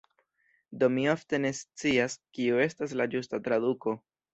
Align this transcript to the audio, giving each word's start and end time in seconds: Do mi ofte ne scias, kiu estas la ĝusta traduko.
Do 0.83 0.89
mi 0.93 1.03
ofte 1.13 1.41
ne 1.45 1.53
scias, 1.59 2.19
kiu 2.41 2.61
estas 2.67 3.01
la 3.03 3.13
ĝusta 3.17 3.47
traduko. 3.51 4.01